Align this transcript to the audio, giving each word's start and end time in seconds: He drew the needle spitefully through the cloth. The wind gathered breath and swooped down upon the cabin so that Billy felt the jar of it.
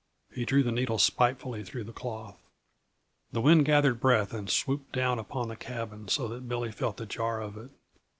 He 0.33 0.45
drew 0.45 0.63
the 0.63 0.71
needle 0.71 0.97
spitefully 0.97 1.63
through 1.63 1.83
the 1.83 1.93
cloth. 1.93 2.39
The 3.31 3.39
wind 3.39 3.65
gathered 3.65 3.99
breath 3.99 4.33
and 4.33 4.49
swooped 4.49 4.91
down 4.93 5.19
upon 5.19 5.47
the 5.47 5.55
cabin 5.55 6.07
so 6.07 6.27
that 6.29 6.49
Billy 6.49 6.71
felt 6.71 6.97
the 6.97 7.05
jar 7.05 7.39
of 7.39 7.55
it. 7.55 7.69